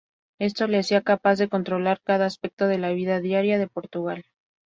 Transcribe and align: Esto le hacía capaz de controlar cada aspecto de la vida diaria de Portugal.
Esto 0.39 0.65
le 0.65 0.79
hacía 0.79 1.01
capaz 1.03 1.35
de 1.37 1.47
controlar 1.47 2.01
cada 2.03 2.25
aspecto 2.25 2.65
de 2.65 2.79
la 2.79 2.89
vida 2.91 3.19
diaria 3.19 3.59
de 3.59 3.67
Portugal. 3.67 4.25